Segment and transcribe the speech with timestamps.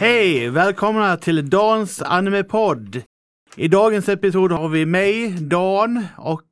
[0.00, 0.50] Hej!
[0.50, 3.02] Välkomna till Dans Animepodd.
[3.56, 6.46] I dagens episod har vi mig, Dan och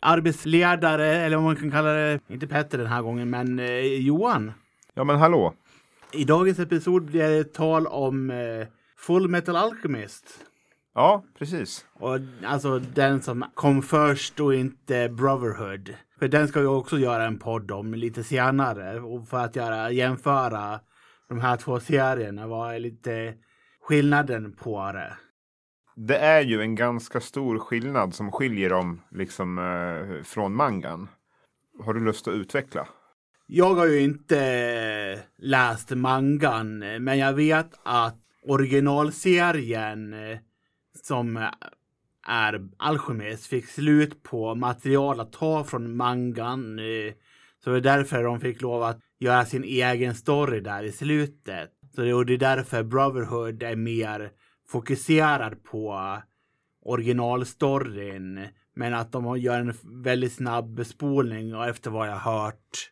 [0.00, 4.52] arbetsledare, eller vad man kan kalla det, inte Petter den här gången, men eh, Johan.
[4.94, 5.54] Ja men hallå.
[6.12, 8.66] I dagens episod blir det tal om eh,
[8.98, 10.24] Full Metal Alchemist.
[10.94, 11.84] Ja, precis.
[11.92, 15.94] Och alltså den som kom först och inte Brotherhood.
[16.18, 19.00] För den ska vi också göra en podd om lite senare.
[19.00, 20.80] Och för att göra, jämföra
[21.28, 22.46] de här två serierna.
[22.46, 23.34] Vad är lite
[23.80, 25.16] skillnaden på det?
[25.96, 31.08] Det är ju en ganska stor skillnad som skiljer dem liksom eh, från mangan.
[31.84, 32.88] Har du lust att utveckla?
[33.46, 40.38] Jag har ju inte läst mangan, men jag vet att originalserien eh,
[41.02, 41.48] som
[42.26, 46.78] är Alchemist fick slut på material att ta från mangan.
[46.78, 47.14] eh,
[47.64, 51.70] Så det är därför de fick lov att göra sin egen story där i slutet.
[51.94, 54.30] Så det, och det är därför Brotherhood är mer
[54.68, 56.00] fokuserad på
[56.82, 58.48] originalstoryn.
[58.74, 62.90] Men att de gör en väldigt snabb bespolning och efter vad jag hört.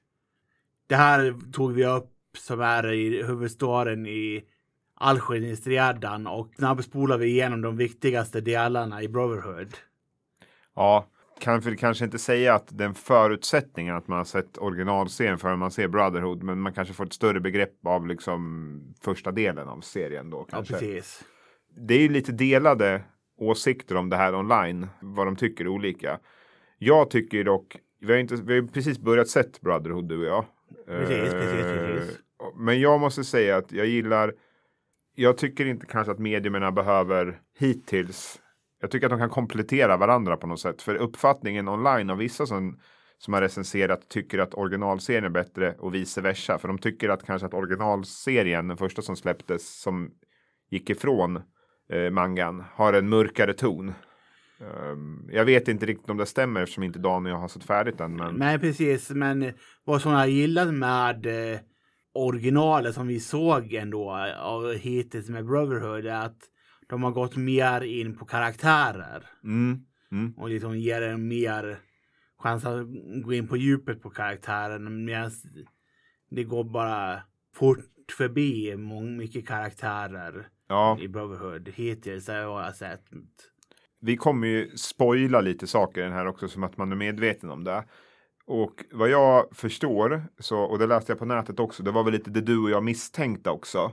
[0.87, 4.45] Det här tog vi upp som är i huvudstoryn i
[4.95, 9.75] Alchemistredan och snabbspolar vi igenom de viktigaste delarna i Brotherhood.
[10.75, 11.09] Ja,
[11.41, 15.71] kan för kanske inte säga att den förutsättningen att man har sett originalserien förrän man
[15.71, 20.31] ser Brotherhood, men man kanske får ett större begrepp av liksom första delen av serien
[20.31, 20.37] då.
[20.39, 20.75] Ja, Kanske.
[20.75, 21.25] precis.
[21.77, 23.03] det är ju lite delade
[23.39, 26.19] åsikter om det här online, vad de tycker är olika.
[26.79, 30.45] Jag tycker dock, vi har, inte, vi har precis börjat sett Brotherhood du och jag.
[30.87, 32.17] Precis, precis, precis.
[32.19, 34.33] Eh, Men jag måste säga att jag gillar,
[35.15, 38.41] jag tycker inte kanske att medierna behöver hittills,
[38.85, 40.83] jag tycker att de kan komplettera varandra på något sätt.
[40.83, 42.79] För uppfattningen online av vissa som,
[43.19, 46.59] som har recenserat tycker att originalserien är bättre och vice versa.
[46.59, 50.11] För de tycker att kanske att originalserien, den första som släpptes, som
[50.71, 51.37] gick ifrån
[51.93, 53.93] eh, mangan har en mörkare ton.
[54.91, 57.65] Um, jag vet inte riktigt om det stämmer eftersom inte Dan och jag har sett
[57.65, 58.17] färdigt den.
[58.17, 59.11] Men Nej, precis.
[59.11, 59.55] Men eh,
[59.85, 61.61] vad som jag gillar med eh,
[62.15, 66.51] originalet som vi såg ändå eh, av hittills med Brotherhood är att
[66.89, 69.81] de har gått mer in på karaktärer mm,
[70.13, 71.81] mm, och liksom ger en mer
[72.39, 72.87] chans att
[73.25, 75.31] gå in på djupet på karaktären medan
[76.31, 77.23] det går bara
[77.55, 83.05] fort förbi många, mycket karaktärer ja, i Brotherhood hittills har jag sett.
[84.01, 87.51] vi kommer ju spoila lite saker i den här också som att man är medveten
[87.51, 87.85] om det.
[88.47, 92.13] Och vad jag förstår, så, och det läste jag på nätet också, det var väl
[92.13, 93.93] lite det du och jag misstänkte också.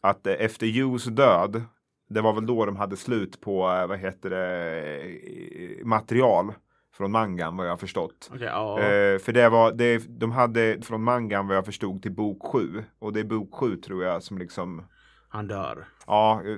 [0.00, 1.64] Att eh, efter Hughes död,
[2.08, 5.00] det var väl då de hade slut på, eh, vad heter det,
[5.80, 6.52] eh, material
[6.96, 8.30] från mangan vad jag förstått.
[8.34, 8.78] Okej, ja.
[8.80, 12.84] Eh, för det var, det, de hade från mangan vad jag förstod till bok 7.
[12.98, 14.82] Och det är bok 7 tror jag som liksom,
[15.28, 15.84] Han dör.
[16.06, 16.56] ja, eh,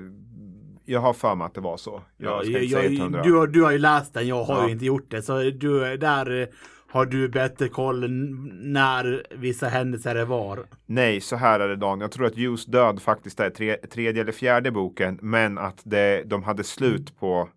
[0.84, 2.02] jag har för mig att det var så.
[2.16, 3.22] Jag Ja, jag, inte säga jag, 100.
[3.22, 4.66] du, har- du har ju läst den, jag har Ja.
[4.66, 5.22] ju inte gjort det.
[5.22, 6.48] Så du, där
[6.90, 8.10] har du bättre koll
[8.50, 10.66] när vissa händelser det var.
[10.86, 12.00] Nej, så här är det Dan.
[12.00, 15.18] Jag tror att Hughes död faktiskt är tre, tredje eller fjärde boken.
[15.22, 17.48] Men att det, de hade slut på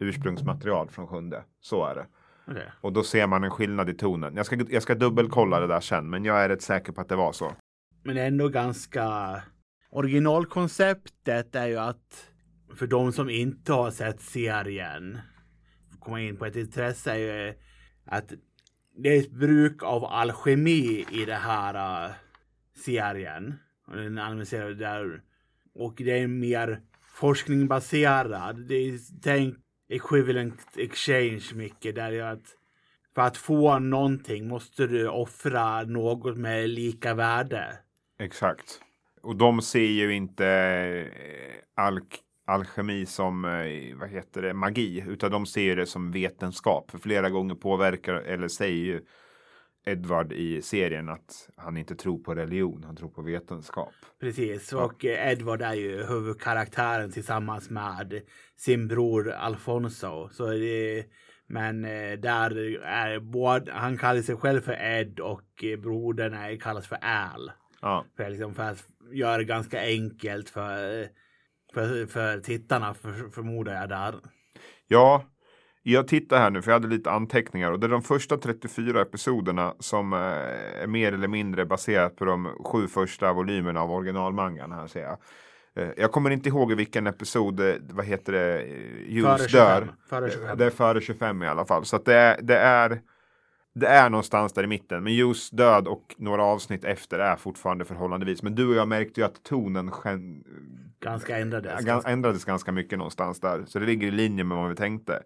[0.00, 1.42] ursprungsmaterial från sjunde.
[1.60, 2.06] Så är det.
[2.48, 2.72] Okej.
[2.80, 4.36] Och då ser man en skillnad i tonen.
[4.36, 6.10] Jag ska, jag ska dubbelkolla det där sen.
[6.10, 7.52] Men jag är rätt säker på att det var så.
[8.02, 9.40] Men är ändå ganska...
[9.90, 12.30] Originalkonceptet är ju att
[12.76, 15.18] för de som inte har sett serien
[16.00, 17.54] komma in på ett intresse är ju
[18.04, 18.32] att
[18.96, 22.14] det är ett bruk av alkemi i det här uh,
[22.76, 23.54] serien.
[23.86, 25.22] Och den analyserar där.
[25.74, 28.56] Och det är mer forskningsbaserad.
[28.68, 29.56] Det är tänk
[29.88, 32.56] equivalent exchange mycket där är att
[33.14, 37.78] för att få någonting måste du offra något med lika värde.
[38.18, 38.80] Exakt.
[39.22, 45.30] Och de ser ju inte eh, alk alkemi som eh, vad heter det, magi, utan
[45.30, 46.90] de ser det som vetenskap.
[46.90, 49.00] För flera gånger påverkar, eller säger ju
[49.86, 53.92] Edward i serien att han inte tror på religion, han tror på vetenskap.
[54.20, 58.22] Precis, och eh, Edward är ju huvudkaraktären tillsammans med
[58.56, 60.28] sin bror Alfonso.
[60.32, 61.04] Så det,
[61.46, 66.86] men eh, där är både, han kallar sig själv för Ed och brodern är, kallas
[66.86, 67.52] för Al.
[67.80, 71.08] Ja, För, liksom, för att göra det ganska enkelt för,
[71.74, 74.14] för, för tittarna för, förmodar jag där.
[74.88, 75.24] ja
[75.86, 79.02] jag tittar här nu för jag hade lite anteckningar och det är de första 34
[79.02, 80.18] episoderna som eh,
[80.82, 85.18] är mer eller mindre baserat på de sju första volymerna av originalmangan här ser jag.
[85.76, 88.62] Eh, Jag kommer inte ihåg i vilken episod, eh, vad heter det,
[89.08, 89.66] Jules 25.
[89.66, 89.94] dör.
[90.08, 90.58] Före 25.
[90.58, 91.84] Det är före 25 i alla fall.
[91.84, 93.00] Så det är, det är
[93.74, 95.04] det är någonstans där i mitten.
[95.04, 98.42] Men just död och några avsnitt efter är fortfarande förhållandevis.
[98.42, 100.44] Men du och jag märkte ju att tonen gen-
[101.00, 102.06] Ganska ändrades.
[102.06, 103.64] ändrades ganska mycket någonstans där.
[103.66, 105.22] Så det ligger i linje med vad vi tänkte.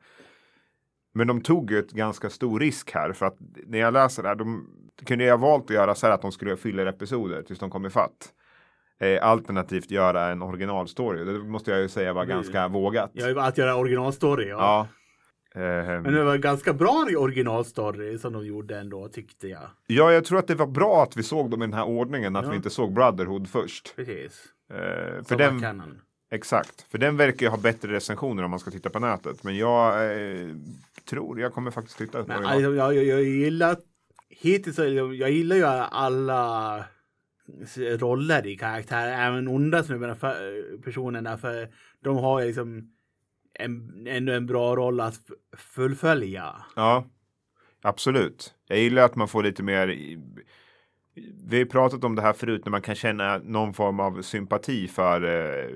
[1.15, 3.37] Men de tog ju ett ganska stor risk här för att
[3.67, 4.67] när jag läser det här, de
[5.07, 7.87] kunde jag valt att göra så här att de skulle fylla episoder tills de kom
[7.87, 8.33] ifatt.
[9.01, 11.25] Eh, alternativt göra en originalstory.
[11.25, 13.11] Det måste jag ju säga var ganska vågat.
[13.13, 14.49] Ja, att göra originalstory.
[14.49, 14.57] Ja.
[14.59, 14.87] Ja.
[15.59, 19.63] Ehm, Men det var en ganska bra originalstory som de gjorde ändå tyckte jag.
[19.87, 22.37] ja, jag tror att det var bra att vi såg dem i den här ordningen,
[22.37, 22.51] att Ja.
[22.51, 23.97] vi inte såg Brotherhood först.
[23.97, 24.45] Precis.
[24.71, 26.01] Eh, för Som den, canon.
[26.31, 29.45] exakt, för den verkar ju ha bättre recensioner om man ska titta på nätet.
[29.45, 30.49] Men jag eh,
[31.11, 32.45] tror jag kommer faktiskt titta på original.
[32.45, 33.77] alltså, jag, jag, jag gillar
[34.29, 36.85] hittills, jag, jag gillar ju alla
[37.79, 41.69] roller i karaktärer, även onda för, personerna, för
[42.05, 42.93] de har liksom
[43.59, 46.57] en, ändå en bra roll att fullfölja.
[46.77, 47.05] Ja,
[47.83, 48.55] absolut.
[48.67, 49.87] Jag gillar att man får lite mer.
[51.49, 54.89] Vi har pratat om det här förut när man kan känna någon form av sympati
[54.89, 55.69] för eh,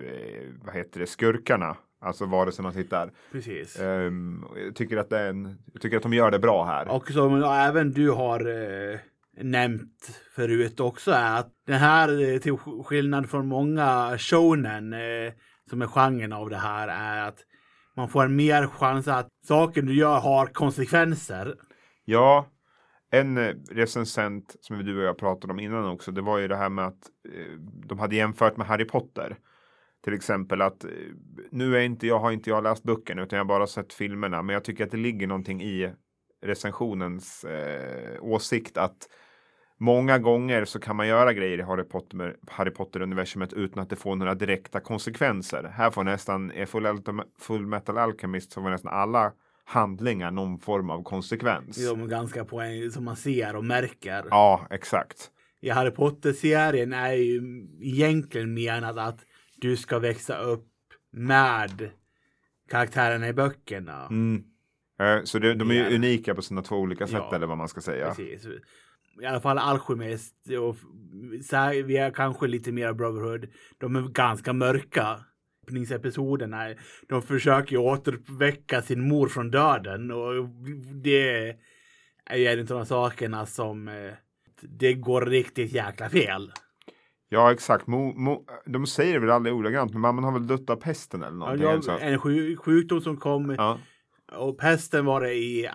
[0.64, 1.76] vad heter det, skurkarna.
[2.00, 3.10] Alltså vare sig man tittar.
[3.32, 3.80] Precis.
[3.80, 6.88] Ehm, jag, tycker att det är en, jag tycker att de gör det bra här.
[6.88, 8.98] Och som även du har eh,
[9.40, 15.32] nämnt förut också är att den här, eh, till skillnad från många shonen eh,
[15.70, 17.38] som är genren av det här, är att
[17.96, 21.54] man får en mer chans att saker du gör har konsekvenser.
[22.04, 22.46] Ja,
[23.10, 26.56] en eh, recensent som du och jag pratade om innan också, det var ju det
[26.56, 29.36] här med att eh, de hade jämfört med Harry Potter.
[30.04, 30.90] Till exempel att eh,
[31.50, 34.42] nu är inte jag, har inte jag läst böckerna utan jag har bara sett filmerna.
[34.42, 35.92] Men jag tycker att det ligger någonting i
[36.42, 39.08] recensionens eh, åsikt att
[39.82, 43.96] många gånger så kan man göra grejer i Harry Potter, Harry Potter-universumet utan att det
[43.96, 45.64] får några direkta konsekvenser.
[45.74, 46.86] Här får nästan, i Full,
[47.40, 49.32] Full Metal Alchemist så får nästan alla
[49.64, 51.88] handlingar någon form av konsekvens.
[51.88, 54.24] De är ganska poäng som man ser och märker.
[54.30, 55.30] Ja, exakt.
[55.60, 59.20] I Harry Potter-serien är ju egentligen menat att
[59.56, 60.68] du ska växa upp
[61.12, 61.90] med
[62.70, 64.06] karaktärerna i böckerna.
[64.06, 64.44] Mm.
[65.00, 67.58] Eh, Så det, de är ju unika på sina två olika sätt Ja, eller vad
[67.58, 68.14] man ska säga.
[68.14, 68.46] Precis.
[69.20, 70.76] I alla fall Alchemist och
[71.44, 73.46] så här, vi är kanske lite mer Brotherhood.
[73.78, 75.20] De är ganska mörka.
[75.66, 76.74] Öppningsepisoderna.
[77.08, 80.48] De försöker ju återväcka sin mor från döden och
[81.02, 81.56] det
[82.26, 84.12] är av de sakerna som eh,
[84.60, 86.52] det går riktigt jäkla fel.
[87.28, 87.86] Ja, exakt.
[87.86, 91.46] Mo, mo, de säger väl aldrig ordagrant, men mamman har väl dött av pesten eller
[91.46, 91.82] Ja, någonting.
[91.82, 91.98] så.
[91.98, 93.78] en sju, sjukdom som kom Ja,
[94.36, 95.68] och pesten var det i,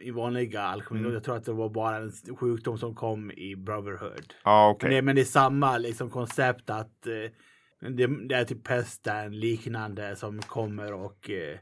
[0.00, 1.00] i vanliga alkemi.
[1.00, 1.12] Mm.
[1.12, 4.34] Jag tror att det var bara en sjukdom som kom i Brotherhood.
[4.44, 4.90] ja Men, okej.
[4.90, 10.16] det, men det är samma liksom, koncept att eh, det, det är typ pesten liknande
[10.16, 11.58] som kommer och eh,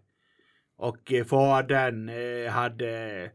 [0.76, 3.30] och eh, fadern eh, hade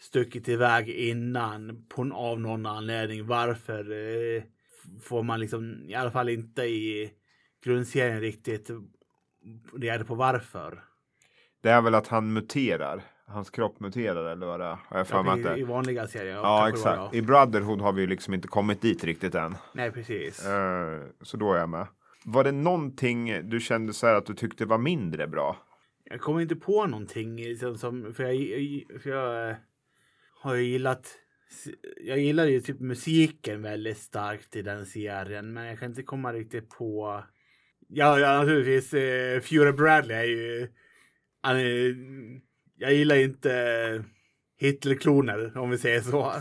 [0.00, 3.26] stuckit iväg innan på, av någon anledning.
[3.26, 4.42] Varför eh,
[5.02, 7.10] får man liksom i alla fall inte i
[7.64, 8.70] grundserien riktigt
[9.76, 10.84] reda på varför.
[11.60, 13.02] Det är väl att han muterar.
[13.26, 14.78] Hans kropp muterar eller vad det är.
[14.90, 16.34] Jag för mig att Ja, i, vanliga serier.
[16.34, 17.14] Ja, var, exakt.
[17.14, 19.54] I Brotherhood har vi ju liksom inte kommit dit riktigt än.
[19.72, 20.46] Nej, precis.
[20.46, 21.86] Eh, så då är jag med.
[22.24, 25.56] Var det någonting du kände så här att du tyckte var mindre bra?
[26.04, 29.56] Jag kommer inte på någonting liksom, som, för jag, för jag eh,
[30.42, 31.16] har ju gillat
[32.00, 36.32] jag gillar ju typ musiken väldigt starkt i den serien, men jag kan inte komma
[36.32, 37.24] riktigt på.
[37.88, 38.94] Ja, ja naturligtvis.
[38.94, 40.68] Eh, Fury Bradley är ju.
[41.42, 41.94] Han är,
[42.76, 44.04] jag gillar inte
[44.58, 46.32] Hitlerkloner om vi säger så.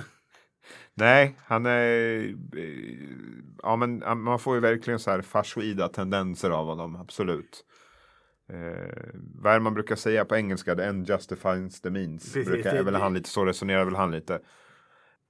[0.93, 2.17] Nej, han är...
[2.57, 2.95] eh,
[3.63, 7.65] Ja, men man får ju verkligen så här fascioida tendenser av honom, absolut.
[8.49, 10.75] Eh, vad är det man brukar säga på engelska?
[10.75, 12.33] The end justifies the means.
[12.33, 14.39] Precis, brukar, det- väl han lite, så resonerar väl han lite.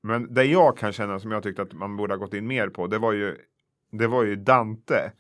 [0.03, 2.69] Men det jag kan känna som jag tyckte att man borde ha gått in mer
[2.69, 3.37] på, det var ju,
[3.91, 5.11] det var ju Dante.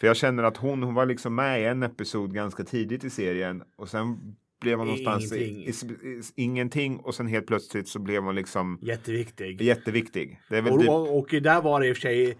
[0.00, 3.10] För jag känner att hon, hon var liksom med i en episod ganska tidigt i
[3.10, 6.00] serien och sen blev hon någonstans i, i, Ingenting.
[6.36, 9.62] i, ingenting och sen helt plötsligt så blev hon liksom Jätteviktig.
[9.62, 10.40] jätteviktig.
[10.50, 12.38] Det är väl Och, typ, och, och där var det i och för sig.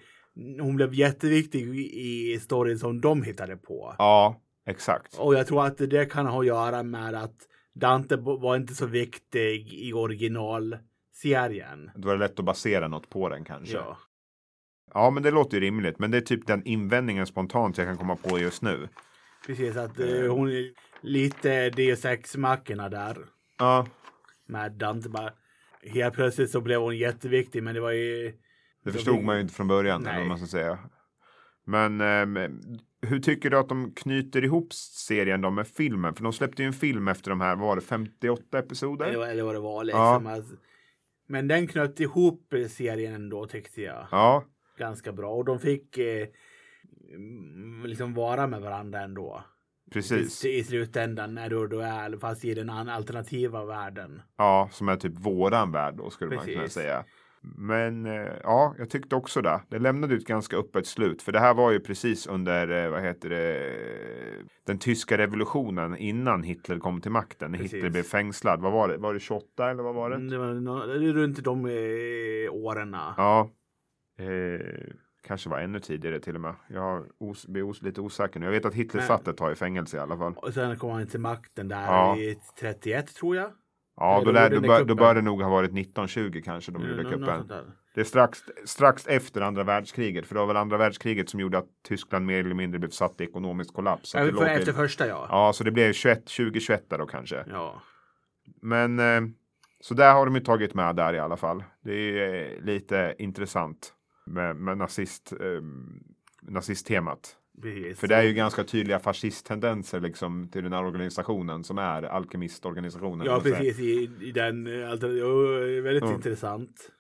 [0.61, 3.94] Hon blev jätteviktig i storyn som de hittade på.
[3.99, 5.14] ja, exakt.
[5.18, 7.37] Och jag tror att det kan ha att göra med att
[7.75, 11.90] Dante var inte så viktig i originalserien.
[11.96, 13.75] Då var det lätt att basera något på den kanske.
[13.76, 13.99] Ja.
[14.94, 15.98] Ja, men det låter ju rimligt.
[15.98, 18.88] Men det är typ den invändningen spontant jag kan komma på just nu.
[19.46, 19.76] precis.
[19.76, 20.70] Att eh, hon är
[21.00, 23.18] lite Deus Ex-mackorna där
[23.58, 23.86] Ja,
[24.46, 25.08] med Dante.
[25.08, 25.32] Bara,
[25.82, 28.32] helt plötsligt så blev hon jätteviktig, men det var ju.
[28.84, 30.00] det förstod man ju inte från början.
[30.02, 30.20] Eller Nej.
[30.20, 30.78] vad man ska säga.
[31.66, 32.38] Men ehm,
[33.02, 36.14] hur tycker du att de knyter ihop serien då med filmen?
[36.14, 39.06] För de släppte ju en film efter de här, var det 58 episoder?
[39.06, 40.18] Eller, eller vad det var Ja.
[40.18, 40.26] liksom.
[40.26, 40.44] Att,
[41.28, 44.06] Men den knöt ihop serien ändå tyckte jag.
[44.10, 44.44] Ja,
[44.78, 45.31] Ganska bra.
[45.35, 46.26] Och de fick eh,
[47.85, 49.45] liksom vara med varandra ändå.
[49.93, 50.45] precis.
[50.45, 54.23] I, I slutändan när du då är fast i den alternativa världen.
[54.38, 56.75] Ja, som är typ våran värld då skulle man kunna Precis.
[56.75, 57.04] säga.
[57.59, 59.61] Men eh, ja, jag tyckte också det.
[59.69, 61.23] Det lämnade ut ganska öppet slut.
[61.23, 63.73] För det här var ju precis under, eh, vad heter det,
[64.66, 67.52] den tyska revolutionen innan Hitler kom till makten.
[67.52, 67.75] Precis.
[67.75, 68.61] Hitler blev fängslad.
[68.61, 68.97] Vad var det?
[68.97, 70.16] Var det 28 eller vad var det?
[70.16, 72.97] Mm, Det var runt de eh, åren.
[73.16, 73.50] Ja.
[74.18, 74.61] Eh,
[75.26, 76.54] kanske var ännu tidigare till och med.
[76.68, 78.47] Jag os- blir os- lite osäker nu.
[78.47, 80.35] Jag vet att Hitler Men- satt ett tag i fängelse i alla fall.
[80.37, 82.16] Och sen kom han till makten där Ja.
[82.16, 83.50] i 31 tror jag.
[83.97, 86.73] Ja, Eller då, lär, gjorde då, bör, då bör det nog ha varit 1920 kanske
[86.73, 87.73] de gjorde Nå- något kuppen.
[87.94, 90.26] Det är strax, strax efter andra världskriget.
[90.26, 93.21] För det var väl andra världskriget som gjorde att Tyskland mer eller mindre blev satt
[93.21, 94.14] i ekonomisk kollaps.
[94.14, 95.26] Ja, det för, efter till, första ja.
[95.30, 97.44] ja, så det blev 21, 2021 där då kanske.
[97.49, 97.83] Ja.
[98.62, 99.21] Men eh,
[99.80, 101.64] så där har de ju tagit med där i alla fall.
[101.85, 103.92] Det är eh, lite intressant
[104.26, 105.62] med, med nazist, eh,
[106.43, 107.37] nazisttemat.
[107.62, 107.99] Precis.
[108.00, 113.26] För det är ju ganska tydliga fascisttendenser liksom till den här organisationen som är alkemistorganisationen.
[113.26, 113.78] Ja, precis.
[113.78, 115.09] I, i den, eh, alltså,
[115.83, 116.14] väldigt Ja.
[116.14, 116.90] intressant.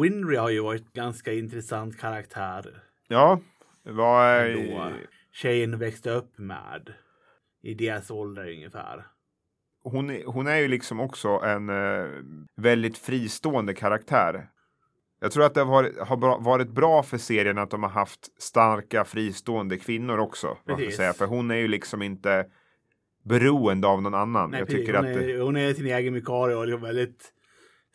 [0.00, 2.82] Winry har ju varit ganska intressant karaktär.
[3.08, 3.40] Ja,
[3.82, 4.92] vad är...
[5.32, 6.94] Tjejen växte upp med.
[7.62, 9.06] I deras ålder ungefär.
[9.84, 12.08] hon, är- hon är ju liksom också en eh,
[12.56, 14.48] väldigt fristående karaktär.
[15.20, 17.90] Jag tror att det har varit, har bra- varit bra för serien att de har
[17.90, 20.56] haft starka fristående kvinnor också.
[20.96, 21.12] Säga.
[21.12, 22.46] För hon är ju liksom inte
[23.24, 24.50] beroende av någon annan.
[24.50, 24.86] Nej, jag precis.
[24.86, 27.32] tycker hon, att är, hon är sin egen vikarie och liksom väldigt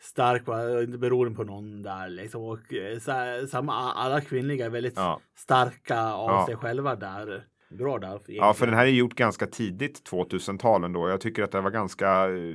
[0.00, 0.62] stark va?
[0.62, 2.42] och inte beroende på någon där liksom.
[2.42, 5.20] Och eh, samma, alla kvinnliga är väldigt ja.
[5.36, 6.46] starka av Ja.
[6.46, 7.44] sig själva där.
[7.70, 8.20] Bra där.
[8.26, 11.08] ja, för den här är gjort ganska tidigt 2000-talen då.
[11.08, 12.54] Jag tycker att det var ganska eh,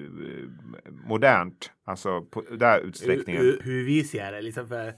[1.08, 1.72] modernt.
[1.84, 3.42] Alltså på den utsträckningen.
[3.42, 4.42] hur, hur vi ser det.
[4.42, 4.94] Liksom för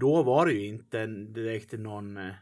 [0.00, 2.32] då var det ju inte direkt någon eh,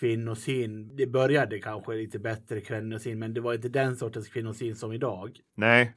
[0.00, 0.96] kvinnosyn.
[0.96, 5.40] Det började kanske lite bättre kvinnosyn, men det var inte den sortens kvinnosyn som idag.
[5.54, 5.96] Nej.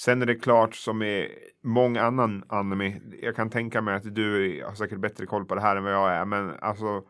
[0.00, 1.28] Sen är det klart som i
[1.62, 3.00] många annan anime.
[3.22, 5.92] Jag kan tänka mig att du har säkert bättre koll på det här än vad
[5.92, 6.24] jag är.
[6.24, 7.02] Men alltså.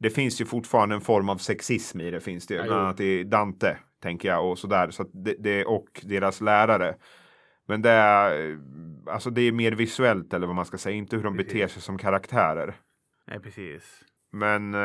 [0.00, 2.54] Det finns ju fortfarande en form av sexism i det finns det.
[2.54, 4.90] Ja, Bland annat i Dante tänker jag och sådär.
[4.90, 6.96] Så det, det, och deras lärare.
[7.68, 8.58] Men det är,
[9.06, 10.96] alltså det är mer visuellt eller vad man ska säga.
[10.96, 11.52] Inte hur de Precis.
[11.52, 12.74] beter sig som karaktärer.
[13.26, 14.04] Nej, precis.
[14.32, 14.80] Men eh,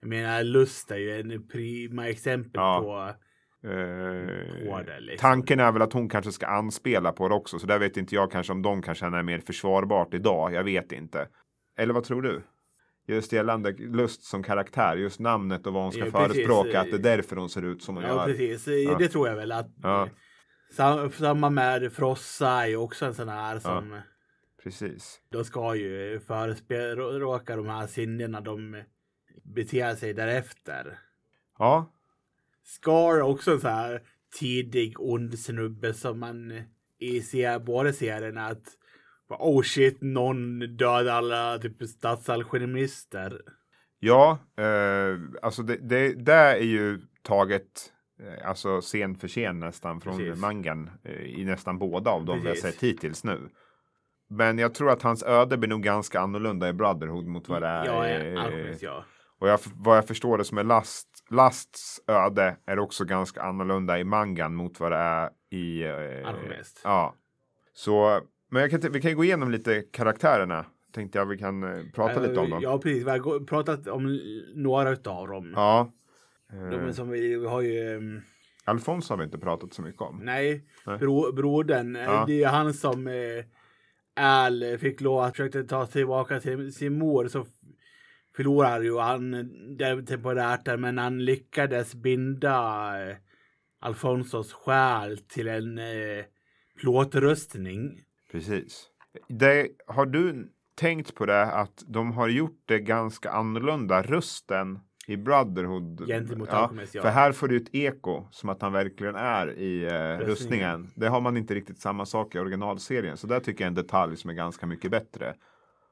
[0.00, 2.80] Jag menar, lust är ju en prima exempel Ja.
[2.80, 3.24] på
[3.64, 5.28] Eh, På det, liksom.
[5.28, 7.58] Tanken är väl att hon kanske ska anspela på det också.
[7.58, 10.52] Så där vet inte jag kanske om de kan känna är mer försvarbart idag.
[10.52, 11.28] Jag vet inte.
[11.78, 12.42] Eller vad tror du?
[13.06, 16.32] Just gällande Lust som karaktär, just namnet och vad hon ska Ja, precis.
[16.34, 16.80] förespråka.
[16.80, 18.26] Att det är därför hon ser ut som hon Ja, gör.
[18.26, 18.66] precis.
[18.66, 18.96] Ja.
[18.98, 19.70] Det tror jag väl att.
[19.82, 20.08] Ja.
[20.72, 24.00] Sam, samma med Frossa är ju också en sån här som
[24.62, 25.20] Precis.
[25.30, 28.40] de ska ju förespråka de här sinnena.
[28.40, 28.82] De
[29.42, 30.98] beter sig därefter.
[31.58, 31.90] Ja,
[32.64, 34.02] Scar är också en sån här
[34.40, 36.62] tidig ond snubbe som man
[36.98, 38.64] i se- båda serierna att
[39.28, 43.40] oh shit, någon dödade alla typ statsalchemister.
[43.98, 50.00] ja eh, alltså det, det, det är ju taget eh, alltså scen för scen nästan
[50.00, 50.40] från Precis.
[50.40, 53.48] mangan eh, i nästan båda av dem vi har sett hittills nu.
[54.30, 57.68] Men jag tror att hans öde blir nog ganska annorlunda i Brotherhood mot vad det
[57.68, 57.84] är.
[57.84, 59.04] Ja, ja, alkemist, ja.
[59.38, 63.98] Och jag, vad jag förstår det som är Last, Lasts öde är också ganska annorlunda
[63.98, 65.82] i mangan mot vad det är i...
[65.82, 66.60] Eh.
[66.84, 67.14] Ja.
[67.72, 68.20] Så,
[68.54, 70.66] men kan, vi kan ju gå igenom lite karaktärerna.
[70.92, 72.62] Tänkte jag vi kan eh, prata lite om dem.
[72.62, 73.06] Ja, precis.
[73.06, 74.20] Vi har pratat om
[74.54, 75.52] några utav dem.
[75.56, 75.92] Ja.
[76.70, 77.96] De Eh, som vi, vi har ju...
[77.96, 78.22] um,
[78.64, 80.20] Alfons har vi inte pratat så mycket om.
[80.24, 80.98] Nej, Nej.
[80.98, 81.94] bro, brodern.
[81.94, 82.24] Ja.
[82.26, 83.44] Det är han som eh,
[84.16, 87.28] Al fick lov att försöka ta tillbaka till sin mor.
[87.28, 87.46] Så
[88.36, 89.30] förlorar ju han
[89.76, 92.50] det temporärt där, men han lyckades binda
[93.10, 93.16] eh,
[93.80, 96.24] Alfonsos själ till en eh,
[96.80, 98.02] plåtrustning.
[98.34, 98.86] Precis.
[99.28, 105.16] Det, har du tänkt på det att de har gjort det ganska annorlunda rösten i
[105.16, 106.06] Brotherhood?
[106.06, 107.02] Gentemot ja, ja.
[107.02, 110.90] För här får du ett eko som att han verkligen är i eh, rustningen.
[110.94, 113.16] Det har man inte riktigt samma sak i originalserien.
[113.16, 115.34] Så där tycker jag en detalj som är ganska mycket bättre.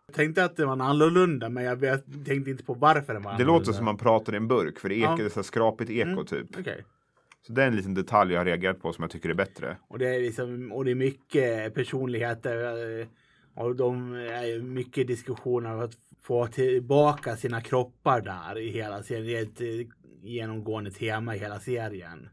[0.07, 1.81] Jag tänkte att det var annorlunda, men jag
[2.27, 3.59] tänkte inte på varför den var Det annorlunda.
[3.59, 5.15] låter som man pratar i en burk för det Ja.
[5.15, 6.27] ekar, det är så skrapigt eko Mm.
[6.27, 6.47] typ.
[6.59, 6.85] Okej.
[7.47, 9.77] Så det är en liten detalj jag har reagerat på som jag tycker är bättre.
[9.89, 12.57] Och det är liksom, och det är mycket personligheter.
[13.01, 13.07] eh,
[13.55, 19.27] Och de är mycket diskussioner om att få tillbaka sina kroppar där i hela serien.
[19.27, 22.29] Det är ett eh, genomgående tema i hela serien.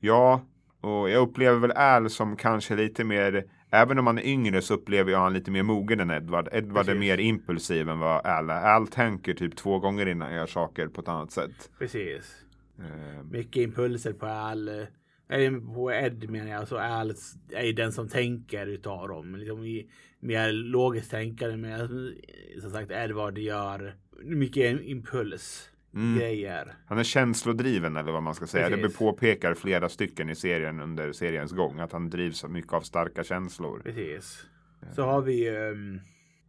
[0.00, 0.42] Ja,
[0.80, 4.74] och jag upplever väl Al som kanske lite mer Även om han är yngre så
[4.74, 6.48] upplever jag han lite mer mogen än Edward.
[6.52, 7.00] Edward är Precis.
[7.00, 8.74] mer impulsiv än vad Al är.
[8.74, 11.70] Al tänker typ två gånger innan han gör saker på ett annat sätt.
[11.78, 12.44] Precis.
[12.78, 14.68] Eh, Mycket impulser på Al.
[14.68, 16.68] eh, på Ed menar jag.
[16.68, 17.10] Så Al
[17.52, 19.36] är den som tänker utav dem.
[19.36, 19.82] Liksom
[20.20, 21.56] mer logiskt tänkande.
[21.56, 25.70] Men eh, som sagt Edward gör mycket impuls.
[25.94, 26.18] Mm.
[26.18, 26.74] Grejer.
[26.86, 28.68] Han är känslodriven eller vad man ska säga.
[28.68, 28.82] Precis.
[28.92, 31.80] Det påpekar flera stycken i serien under seriens gång.
[31.80, 33.80] Att han drivs av mycket av starka känslor.
[33.84, 34.46] Precis.
[34.94, 36.00] Så har vi um,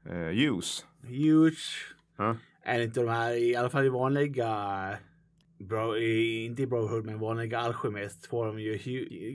[0.06, 0.86] Eh, Hughes.
[1.04, 1.94] Huge.
[2.18, 2.36] Ja.
[2.64, 4.48] Är inte de här, i alla fall i vanliga,
[5.60, 8.78] bro, inte i Brotherhood, men vanliga Alchemist får de ju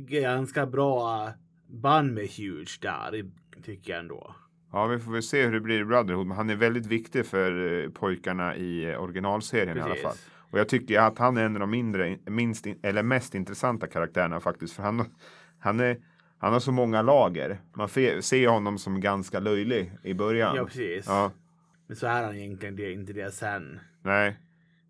[0.09, 1.33] ganska bra
[1.69, 3.31] band med Huge där,
[3.65, 4.35] tycker jag ändå.
[4.73, 6.27] Ja, vi får väl se hur det blir i Brotherhood.
[6.27, 10.17] Men han är väldigt viktig för eh, pojkarna i eh, originalserien i alla fall.
[10.51, 13.87] Och jag tycker att han är en av de mindre, minst, in- eller mest intressanta
[13.87, 14.75] karaktärerna faktiskt.
[14.75, 15.05] För han,
[15.59, 15.97] han, är,
[16.39, 17.61] han har så många lager.
[17.77, 20.57] Man ser honom som ganska löjlig i början.
[20.57, 21.07] Ja, precis.
[21.07, 21.33] Ja,
[21.87, 23.81] Men så är han egentligen det, inte det sen.
[24.03, 24.37] nej,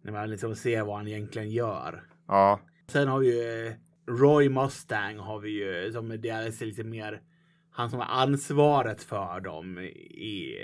[0.05, 2.03] När man liksom ser vad han egentligen gör.
[2.29, 3.73] ja, Sen har vi ju eh,
[4.07, 7.23] Roy Mustang har vi ju som är dels lite mer
[7.71, 10.57] han som har ansvaret för dem i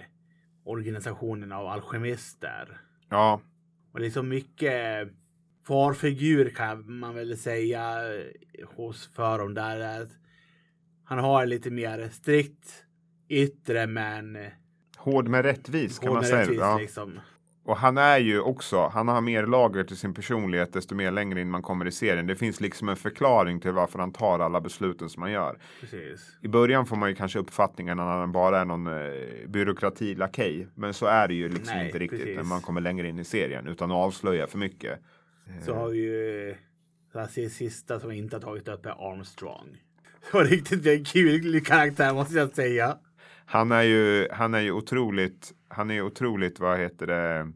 [0.64, 2.80] organisationen av alkemister.
[3.08, 3.40] ja,
[3.92, 5.08] Och det är så mycket
[5.66, 7.98] farfigur kan man väl säga
[8.76, 10.08] hos för dem där.
[11.04, 12.84] Han har lite mer strikt
[13.28, 14.38] yttre men
[14.96, 16.40] hård med rättvis kan man säga.
[16.40, 16.78] rättvis Ja.
[16.78, 17.20] liksom.
[17.64, 21.40] Och han är ju också, han har mer lager till sin personlighet desto mer längre
[21.40, 22.26] in man kommer i serien.
[22.26, 25.58] Det finns liksom en förklaring till varför han tar alla besluten som han gör.
[25.80, 26.36] Precis.
[26.42, 30.66] I början får man ju kanske uppfattningen att han bara är någon eh, byråkratilakej.
[30.74, 32.36] Men så är det ju liksom Nej, inte riktigt precis.
[32.36, 33.66] när man kommer längre in i serien.
[33.68, 34.98] Utan att avslöja för mycket.
[35.66, 36.54] Så har vi ju
[37.14, 39.76] här, se- sista som inte har tagit upp är Armstrong.
[40.32, 42.96] Så riktigt en kul karaktär måste jag säga.
[43.46, 47.52] Han är ju, han är ju otroligt, han är otroligt, vad heter det?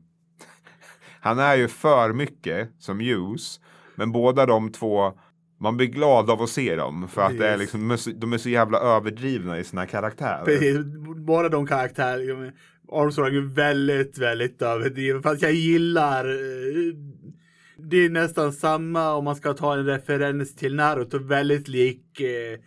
[1.21, 3.61] Han är ju för mycket som Hughes.
[3.97, 5.13] Men båda de två,
[5.61, 7.09] man blir glad av att se dem.
[7.09, 7.61] För att det är Precis.
[7.75, 10.45] liksom, de är så- de är så jävla överdrivna i sina karaktärer.
[10.45, 10.79] Precis,
[11.27, 12.53] båda de karaktärerna.
[12.93, 15.23] Armstrong är väldigt, väldigt överdriven.
[15.23, 16.95] Fast jag gillar eh,
[17.79, 21.19] det är nästan samma om man ska ta en referens till Naruto.
[21.19, 22.59] Väldigt lik eh,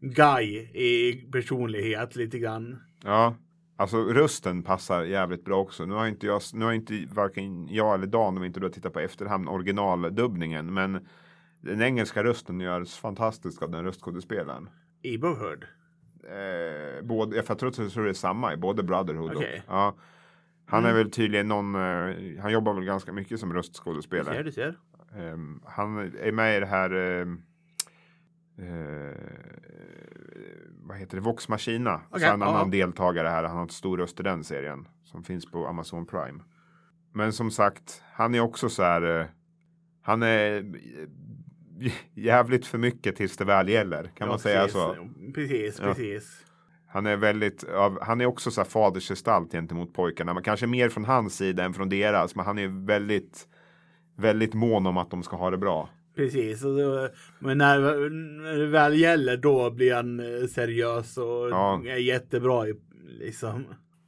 [0.00, 2.76] Guy i personlighet lite grann.
[3.04, 3.36] Ja,
[3.76, 5.84] alltså rösten passar jävligt bra också.
[5.84, 8.72] Nu har inte jag, nu har inte varken jag eller Dan, om inte du har
[8.72, 10.74] tittat på efterhand, originaldubbningen.
[10.74, 11.06] Men
[11.60, 14.68] den engelska rösten görs fantastisk av den röstskådespelaren.
[15.02, 15.64] I Brotherhood.
[16.24, 19.62] Eh, både, jag tror att det är samma i både Brotherhood Okej.
[19.66, 19.74] och...
[19.74, 19.94] Ja,
[20.66, 21.02] han är Mm.
[21.02, 24.34] väl tydligen någon, eh, han jobbar väl ganska mycket som Du röstskådespelare.
[24.34, 24.78] ser, du ser.
[25.16, 27.42] Ehm, han är med i det här, ehm,
[28.58, 29.33] eh,
[30.94, 32.00] vad heter det, Vox Machina.
[32.08, 32.46] Okej, så är en ja.
[32.46, 34.88] annan deltagare här, han har ett stor röst i den serien.
[35.04, 36.42] Som finns på Amazon Prime.
[37.12, 39.26] Men som sagt, han är också så här, eh,
[40.02, 40.56] han är
[41.80, 44.02] eh, jävligt för mycket tills det väl gäller.
[44.02, 44.72] Kan Ja, man säga precis.
[44.72, 44.96] så?
[45.34, 45.84] Precis, Ja.
[45.86, 46.44] precis.
[46.86, 47.64] Han är väldigt,
[48.00, 50.34] han är också så här fadersgestalt gentemot pojkarna.
[50.34, 52.36] Men kanske mer från hans sida än från deras.
[52.36, 53.48] Men han är väldigt,
[54.16, 55.88] väldigt mån om att de ska ha det bra.
[56.16, 56.62] Precis,
[57.38, 58.10] men när,
[58.42, 61.82] när det väl gäller då blir han eh, seriös och Ja.
[61.86, 62.64] är jättebra
[63.20, 63.64] liksom.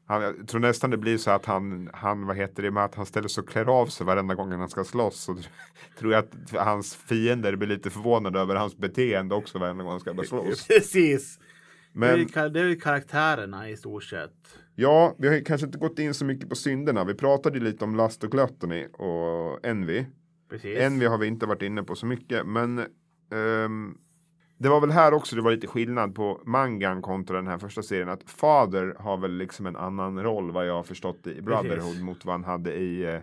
[0.09, 2.95] Han, jag tror nästan det blir så att han, han, vad heter det, med att
[2.95, 5.21] han ställer sig och klär av sig varenda gång han ska slåss.
[5.21, 5.37] Så
[5.99, 10.01] tror jag att hans fiender blir lite förvånade över hans beteende också varenda gång han
[10.01, 10.67] ska börja slåss.
[10.67, 11.39] Precis.
[11.93, 14.33] det, är, Men det är ju karaktärerna i stort sett.
[14.75, 17.05] ja, vi har kanske inte gått in så mycket på synderna.
[17.05, 20.05] Vi pratade ju lite om Lust och Gluttony och Envy.
[20.49, 20.79] Precis.
[20.79, 22.79] Envy har vi inte varit inne på så mycket, men
[23.31, 23.99] ehm,
[24.59, 27.83] det var väl här också det var lite skillnad på mangan kontra den här första
[27.83, 28.09] serien.
[28.09, 32.03] Att Fader har väl liksom en annan roll vad jag har förstått i Brotherhood Precis.
[32.03, 33.21] mot vad han hade i eh,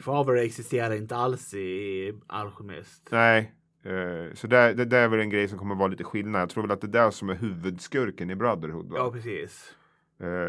[0.00, 3.08] Faber existerar inte alls i Alchemist.
[3.10, 6.42] Nej, eh, så det, det, det är väl en grej som kommer vara lite skillnad.
[6.42, 8.90] Jag tror väl att det är där som är huvudskurken i Brotherhood.
[8.90, 8.96] Va?
[8.98, 9.74] Ja, precis.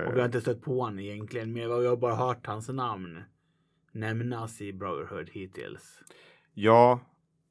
[0.08, 3.24] Och vi har inte stött på honom egentligen, men vi har bara hört hans namn
[3.96, 6.00] nämnas i Brotherhood hittills.
[6.54, 7.00] ja,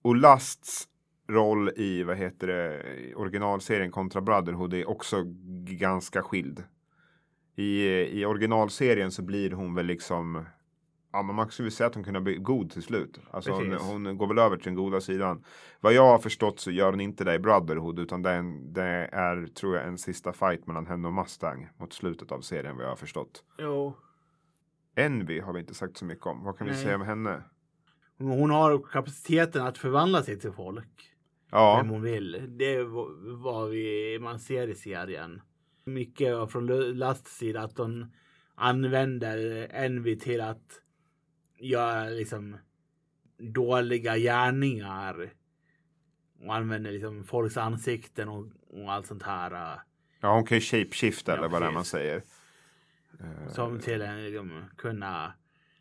[0.02, 0.88] och Lusts
[1.28, 5.22] roll i vad heter det, originalserien kontra Brotherhood är också
[5.68, 6.64] ganska skild.
[7.56, 7.88] I,
[8.20, 10.44] I originalserien så blir hon väl liksom
[11.12, 13.20] Ja, men man skulle säga att hon kunde bli god till slut.
[13.30, 15.44] Alltså hon, hon går väl över till den goda sidan.
[15.80, 18.72] Vad jag har förstått så gör hon inte det i Brotherhood utan det är, en,
[18.72, 22.76] det är tror jag en sista fight mellan henne och Mustang mot slutet av serien
[22.76, 23.44] vad jag har förstått.
[23.58, 23.96] Jo.
[24.94, 26.44] Envy har vi inte sagt så mycket om.
[26.44, 26.82] Vad kan vi Nej.
[26.82, 27.42] säga om henne?
[28.18, 31.10] Hon har kapaciteten att förvandla sig till folk.
[31.50, 31.76] Ja.
[31.76, 32.56] vem hon vill.
[32.58, 32.84] Det är
[33.42, 35.42] vad- vi, man ser i serien.
[35.84, 38.12] Mycket från Lusts sida att de
[38.54, 40.80] använder Envy till att
[41.58, 42.56] göra liksom
[43.38, 45.30] dåliga gärningar.
[46.46, 49.80] Och använder liksom folks ansikten och, och allt sånt här.
[50.20, 52.22] Ja, hon kan ju shapeshifta Ja, eller vad det är man säger.
[53.20, 55.32] Eh, Som till en liksom, kunna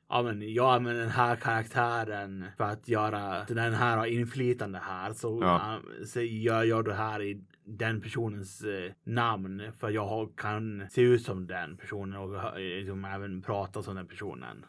[0.10, 5.14] Ja men jag använder den här karaktären för att göra den här har inflytande här.
[5.14, 5.80] Så, Ja.
[6.06, 9.62] så gör jag det här i den personens eh, namn.
[9.80, 14.08] För jag kan se ut som den personen och eh, liksom, även prata som den
[14.08, 14.66] personen.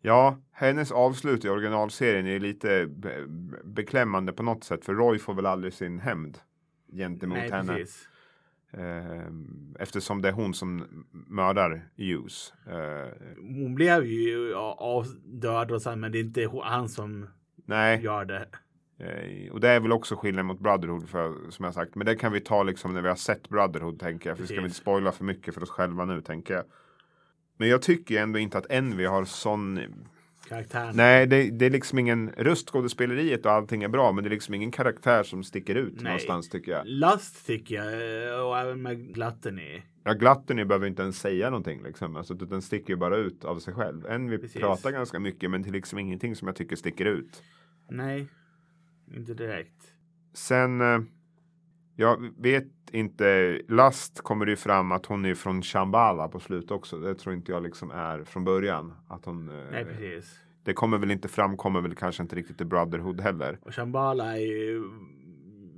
[0.00, 3.24] Ja, hennes avslut i originalserien är lite be
[3.64, 4.84] beklämmande på något sätt.
[4.84, 6.38] För Roy får väl aldrig sin hämnd
[6.92, 7.74] gentemot Nej henne.
[7.76, 8.08] precis.
[8.72, 12.52] Ehm, eftersom det är hon som mördar Hughes.
[12.66, 17.26] Eh, Hon blev ju avdöd och sen men det är inte han som
[17.66, 18.48] nej, gör det.
[18.98, 21.94] eh, och det är väl också skillnad mot Brotherhood för, som jag sagt.
[21.94, 24.36] Men det kan vi ta liksom när vi har sett Brotherhood tänker jag.
[24.36, 24.62] För vi ska Precis.
[24.64, 26.64] vi inte spoila för mycket för oss själva nu tänker jag.
[27.58, 29.80] Men jag tycker ändå inte att Envy har sån
[30.48, 30.96] Karaktären.
[30.96, 34.54] Nej, det, det är liksom ingen röstskådespeleriet och allting är bra, men det är liksom
[34.54, 36.04] ingen karaktär som sticker ut Nej.
[36.04, 36.86] någonstans tycker jag.
[36.86, 39.82] Lust tycker jag och även med Gluttony.
[40.04, 43.58] Ja, Gluttony behöver inte ens säga någonting liksom, alltså, den sticker ju bara ut av
[43.58, 44.06] sig själv.
[44.06, 44.60] En vi Precis.
[44.60, 47.42] pratar ganska mycket, men det är liksom ingenting som jag tycker sticker ut.
[47.90, 48.28] Nej,
[49.16, 49.92] inte direkt.
[50.34, 51.00] Sen, eh,
[51.96, 56.70] jag vet inte, Last kommer det ju fram att hon är från Shambhala på slut
[56.70, 56.98] också.
[56.98, 58.94] Det tror inte jag liksom är från början.
[59.08, 60.40] Att hon, eh, Nej, precis.
[60.64, 63.58] det kommer väl inte fram, kommer väl kanske inte riktigt i Brotherhood heller.
[63.62, 64.82] Och Shambhala ju,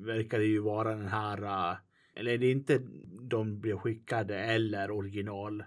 [0.06, 1.76] verkar ju vara den här, uh,
[2.14, 2.80] eller det är inte
[3.20, 5.64] de blir skickade eller original.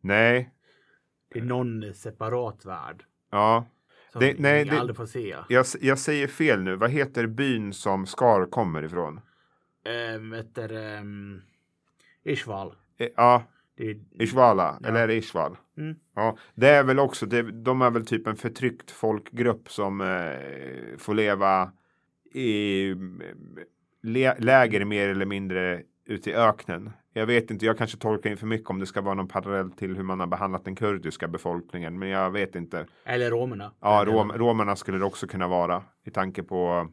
[0.00, 0.50] Nej,
[1.32, 3.04] Det är någon separat värld.
[3.30, 3.66] ja.
[4.12, 5.36] Som Det- nej, vi det- aldrig får se.
[5.48, 6.76] Jag, jag säger fel nu.
[6.76, 9.20] Vad heter byn som Scar kommer ifrån?
[9.84, 11.42] Ähm, du, um,
[12.24, 12.74] Ishval.
[12.98, 13.42] Eh, Ja,
[14.18, 14.78] Ishvala.
[14.82, 14.88] Ja.
[14.88, 15.56] Eller Ishval?
[15.78, 15.94] Mm.
[16.14, 17.26] Ja, det är väl också.
[17.26, 21.72] Det, de är väl typ en förtryckt folkgrupp som eh, får leva
[22.34, 22.94] i
[24.02, 26.90] lä- läger mer eller mindre ute i öknen.
[27.12, 29.70] Jag vet inte, jag kanske tolkar in för mycket om det ska vara någon parallell
[29.70, 31.98] till hur man har behandlat den kurdiska befolkningen.
[31.98, 32.86] Men jag vet inte.
[33.04, 33.72] eller romerna.
[33.80, 35.82] Ja, rom, romerna skulle det också kunna vara.
[36.04, 36.88] I tanke på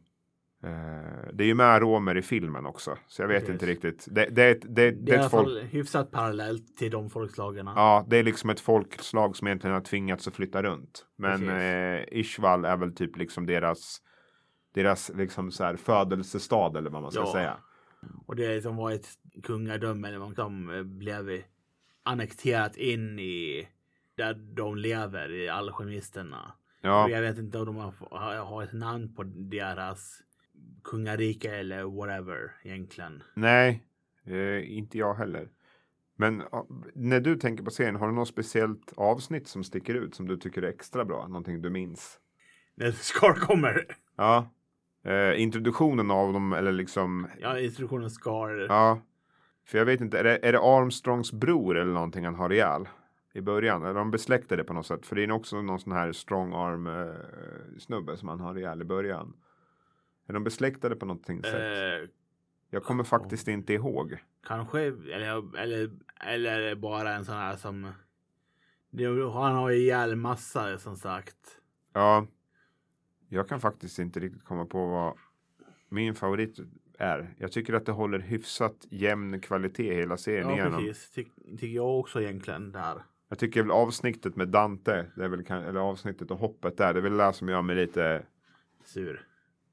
[1.33, 2.97] det är ju med romer i filmen också.
[3.07, 3.53] Så jag vet Precis.
[3.53, 4.07] inte riktigt.
[4.11, 5.47] Det, det, det, Det är i alla folk.
[5.47, 7.65] fall hyfsat parallellt till de folkslagen.
[7.75, 11.05] Ja, det är liksom ett folkslag som egentligen har tvingats att flytta runt.
[11.15, 14.01] Men eh, Ishval är väl typ liksom deras
[14.73, 17.31] deras liksom så här födelsestad eller vad man ska Ja.
[17.33, 17.57] säga.
[18.25, 19.07] Och det som var ett
[19.43, 21.41] kungadöme eller vad som eh, blev
[22.03, 23.67] annekterat in i
[24.15, 26.51] där de lever i alkemisterna.
[26.81, 30.21] Ja, Och jag vet inte om de har, har har ett namn på deras
[30.83, 33.23] kungarike eller whatever egentligen.
[33.33, 33.83] nej,
[34.25, 35.49] eh, inte jag heller.
[36.15, 36.43] Men
[36.93, 40.37] när du tänker på serien, har du något speciellt avsnitt som sticker ut som du
[40.37, 41.27] tycker är extra bra?
[41.27, 42.19] Någonting du minns?
[42.75, 43.85] När Scar kommer.
[44.15, 44.49] Ja.
[45.03, 47.27] Eh, introduktionen av dem eller liksom.
[47.39, 48.65] Ja, instruktionen Scar.
[48.69, 49.01] Ja.
[49.65, 52.87] För jag vet inte, är det, är det Armstrongs bror eller någonting han har ihjäl?
[53.33, 55.05] I början, eller de besläktade på något sätt.
[55.05, 57.15] För det är också någon sån här strong arm eh,
[57.79, 59.33] snubbe som han har ihjäl i början.
[60.29, 61.53] Är de besläktade på någonting sätt?
[62.03, 62.09] Eh,
[62.69, 64.17] Jag kommer faktiskt inte ihåg.
[64.47, 65.91] kanske, eller, eller,
[66.25, 67.91] eller bara en sån här som...
[69.33, 71.37] Han har ju ihjäl massa som sagt.
[71.93, 72.27] Ja.
[73.29, 75.13] Jag kan faktiskt inte riktigt komma på vad
[75.89, 76.59] min favorit
[76.99, 77.35] är.
[77.37, 80.83] Jag tycker att det håller hyfsat jämn kvalitet hela serien Ja, igenom.
[80.85, 81.09] precis.
[81.11, 83.03] Ty, tycker jag också egentligen där.
[83.29, 86.99] Jag tycker väl avsnittet med Dante, det är väl, eller avsnittet och hoppet där, det
[86.99, 88.25] är väl det som gör mig lite,
[88.85, 89.25] Sur.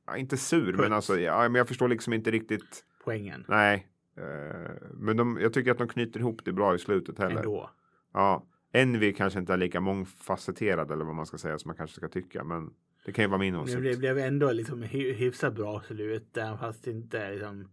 [0.06, 0.78] Ja, inte sur, Puts.
[0.78, 3.44] men alltså, ja, men jag förstår liksom inte riktigt, Poängen.
[3.48, 3.86] nej.
[4.16, 7.36] Eh, men de, jag tycker att de knyter ihop det bra i slutet heller.
[7.36, 7.70] Ändå.
[8.12, 11.96] Ja, Envy kanske inte är lika mångfacetterad eller vad man ska säga som man kanske
[11.96, 12.70] ska tycka, men
[13.04, 13.78] det kan ju vara min Det åsikt.
[13.80, 16.36] blev, blev ändå liksom hy, hyfsat bra slut.
[16.36, 17.68] även Fast inte liksom.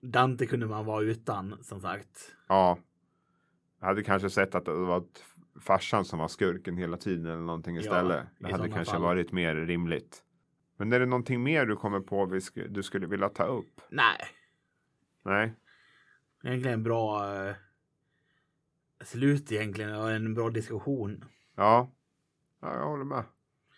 [0.00, 2.34] Dante kunde man vara utan som sagt.
[2.48, 2.78] Ja.
[3.80, 5.04] Jag hade kanske sett att det var
[5.60, 8.24] farsan som var skurken hela tiden eller någonting Ja, istället.
[8.40, 9.02] i det hade kanske fall.
[9.02, 10.22] varit mer rimligt.
[10.82, 12.26] Men är det någonting mer du kommer på
[12.68, 13.80] du skulle vilja ta upp?
[13.88, 14.16] Nej,
[15.24, 15.54] Nej,
[16.44, 17.54] egentligen en bra eh,
[19.04, 21.24] slut egentligen och en bra diskussion.
[21.56, 21.90] ja.
[22.60, 23.24] ja, jag håller med.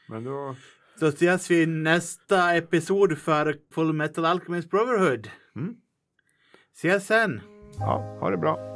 [0.09, 0.57] Men då,
[0.99, 5.31] Så ses vi nästa episod för Full Metal Alchemist Brotherhood.
[5.57, 5.77] Mm.
[6.73, 7.41] Ses sen!
[7.79, 8.74] ja, ha det bra.